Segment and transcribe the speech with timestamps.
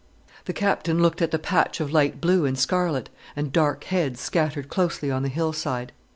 [0.45, 4.67] The Captain looked at the patch of light blue and scarlet, and dark heads, scattered
[4.67, 5.91] closely on the hillside.